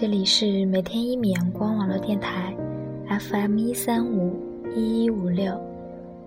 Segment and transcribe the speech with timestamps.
[0.00, 2.54] 这里是每天一米阳光网络电台
[3.18, 4.32] ，FM 一三五
[4.76, 5.60] 一一五六，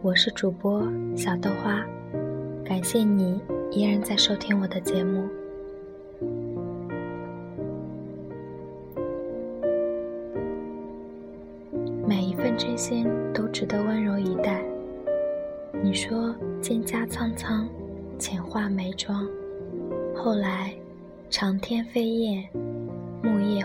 [0.02, 0.84] 我是主播
[1.16, 1.82] 小豆花，
[2.66, 3.40] 感谢你
[3.72, 5.24] 依然在收听我的节目。
[12.06, 14.62] 每一份真心都值得温柔以待。
[15.82, 17.66] 你说蒹葭苍苍，
[18.20, 19.26] 浅画眉妆，
[20.14, 20.74] 后来
[21.30, 22.44] 长天飞雁。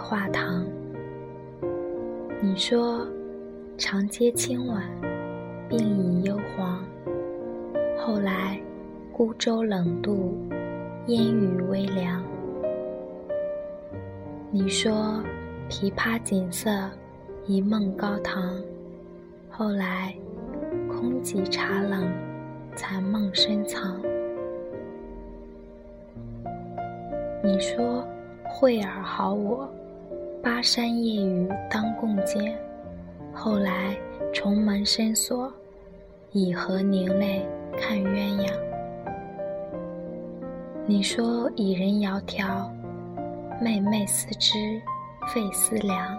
[0.09, 0.65] 画堂。
[2.41, 3.05] 你说
[3.77, 4.85] 长街清晚，
[5.69, 6.81] 鬓已幽黄。
[7.99, 8.57] 后来
[9.13, 10.33] 孤舟冷渡，
[11.09, 12.23] 烟雨微凉。
[14.53, 15.21] 你说
[15.69, 16.89] 琵琶锦瑟，
[17.45, 18.55] 一梦高堂。
[19.51, 20.15] 后来
[20.89, 22.09] 空寂茶冷，
[22.77, 24.01] 残梦深藏。
[27.43, 28.07] 你说。
[28.49, 29.69] 惠尔好我，
[30.47, 32.57] 巴山夜雨当共剪。
[33.35, 33.97] 后来
[34.33, 35.53] 重门深锁，
[36.31, 37.45] 以何凝泪
[37.77, 38.53] 看鸳鸯？
[40.87, 42.71] 你说伊人窈窕，
[43.61, 44.53] 妹妹思之，
[45.35, 46.17] 费思量。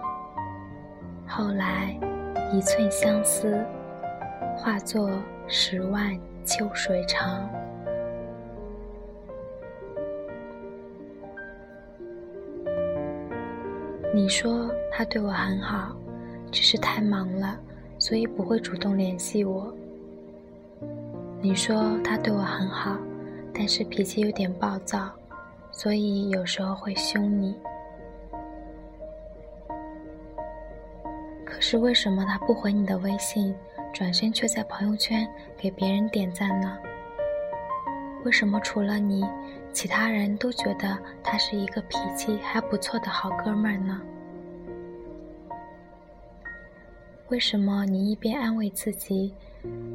[1.26, 1.98] 后来
[2.52, 3.64] 一寸相思，
[4.58, 5.10] 化作
[5.46, 7.48] 十万秋水长。
[14.18, 15.94] 你说他对我很好，
[16.50, 17.56] 只是太忙了，
[18.00, 19.72] 所以不会主动联系我。
[21.40, 22.98] 你说他对我很好，
[23.54, 25.08] 但是脾气有点暴躁，
[25.70, 27.54] 所以有时候会凶你。
[31.44, 33.54] 可是为什么他不回你的微信，
[33.94, 36.76] 转身却在朋友圈给别人点赞呢？
[38.24, 39.24] 为什么除了你？
[39.70, 44.00] 其他人都觉得他是一个脾气还不错的好哥们儿呢。
[47.30, 49.34] 为什么你一边安慰自己，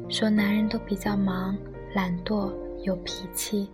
[0.08, 1.56] 说男人都比较忙、
[1.92, 2.52] 懒惰、
[2.84, 3.68] 有脾气，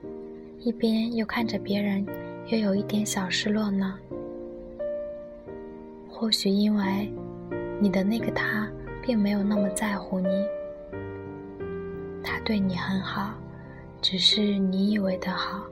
[0.61, 2.07] 一边又看着别人，
[2.47, 3.99] 又有一点小失落呢？
[6.09, 7.13] 或许因为
[7.79, 8.67] 你的那个他
[9.03, 10.29] 并没有那么在乎你，
[12.25, 13.35] 他对你很好，
[14.01, 15.63] 只是你以为的好。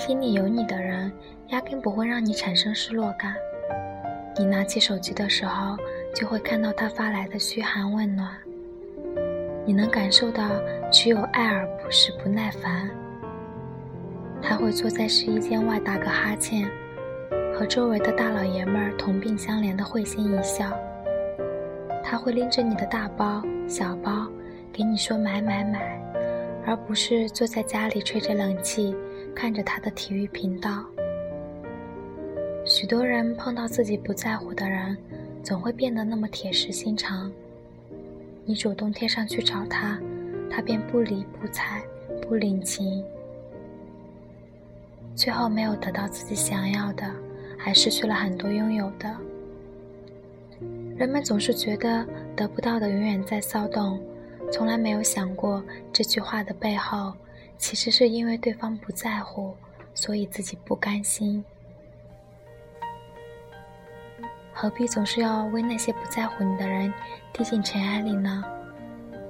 [0.00, 1.12] 心里有你的人，
[1.48, 3.34] 压根不会让你产生失落感。
[4.38, 5.76] 你拿起手机的时候，
[6.14, 8.26] 就会看到他发来的嘘寒问暖。
[9.66, 10.42] 你能感受到
[10.90, 12.88] 只有爱而不是不耐烦。
[14.40, 16.66] 他会坐在试衣间外打个哈欠，
[17.54, 20.72] 和周围的大老爷们儿同病相怜的会心一笑。
[22.02, 24.26] 他会拎着你的大包小包，
[24.72, 26.00] 给你说买买买，
[26.64, 28.96] 而不是坐在家里吹着冷气。
[29.40, 30.84] 看着他的体育频道，
[32.66, 34.94] 许多人碰到自己不在乎的人，
[35.42, 37.32] 总会变得那么铁石心肠。
[38.44, 39.98] 你主动贴上去找他，
[40.50, 41.82] 他便不理不睬，
[42.20, 43.02] 不领情，
[45.16, 47.10] 最后没有得到自己想要的，
[47.56, 49.16] 还失去了很多拥有的。
[50.98, 53.98] 人们总是觉得得不到的永远在骚动，
[54.52, 57.14] 从来没有想过这句话的背后。
[57.60, 59.54] 其实是因为对方不在乎，
[59.94, 61.44] 所以自己不甘心。
[64.50, 66.92] 何必总是要为那些不在乎你的人
[67.34, 68.42] 滴进尘埃里呢？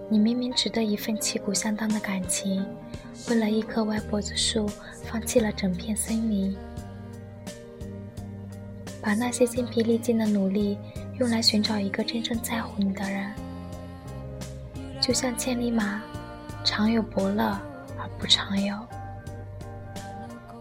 [0.08, 2.64] 你明明值得一份旗鼓相当的感情，
[3.28, 4.66] 为了一棵歪脖子树，
[5.04, 6.56] 放弃了整片森林，
[9.02, 10.78] 把那些精疲力尽的努力
[11.18, 13.32] 用来寻找一个真正在乎你的人，
[15.00, 16.00] 就像千里马，
[16.64, 17.60] 常有伯乐。
[18.00, 18.74] 而不常有，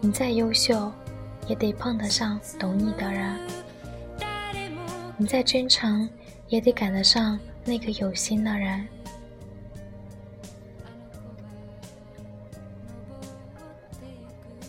[0.01, 0.91] 你再优秀，
[1.47, 3.37] 也得碰得上懂你的人；
[5.15, 6.09] 你再真诚，
[6.49, 8.85] 也得赶得上那个有心的人。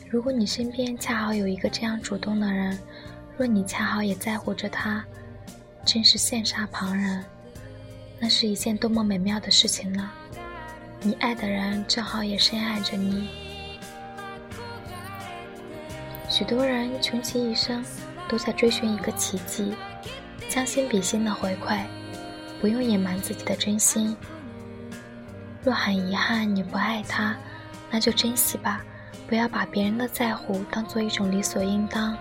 [0.09, 2.79] 如果你身边恰好有一个这样主动的人，
[3.37, 5.05] 若你恰好也在乎着他，
[5.85, 7.25] 真是羡煞旁人。
[8.19, 10.11] 那是一件多么美妙的事情呢？
[11.03, 13.29] 你爱的人正好也深爱着你。
[16.29, 17.83] 许多人穷其一生
[18.29, 19.75] 都在追寻一个奇迹，
[20.49, 21.81] 将心比心的回馈，
[22.61, 24.15] 不用隐瞒自己的真心。
[25.63, 27.35] 若很遗憾你不爱他，
[27.91, 28.83] 那就珍惜吧，
[29.27, 32.15] 不要把别人的在乎当做一种理所应当。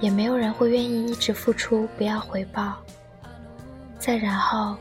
[0.00, 2.76] 也没有人会愿意一直付出不要回报。
[3.98, 4.76] 再然后，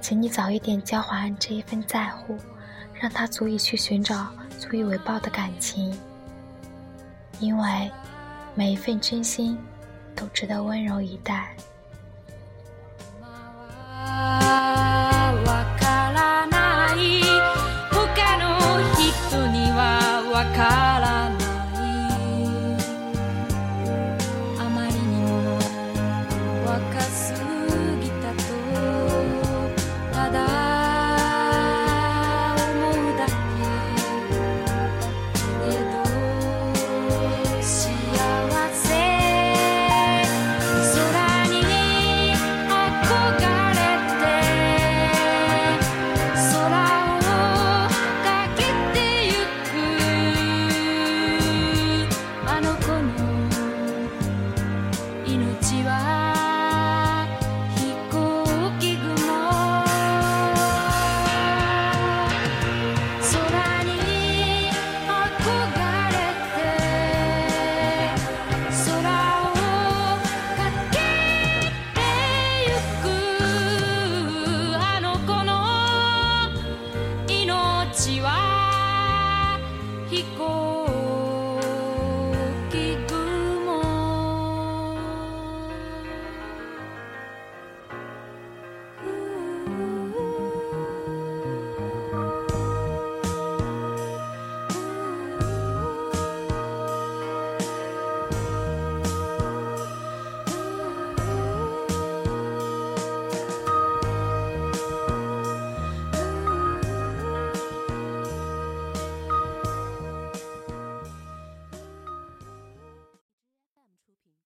[0.00, 2.36] 请你早一点交还这一份在乎，
[2.94, 4.28] 让他足以去寻找
[4.58, 5.96] 足以回报的感情。
[7.40, 7.90] 因为
[8.54, 9.58] 每一份真心
[10.14, 11.54] 都值得温柔以待。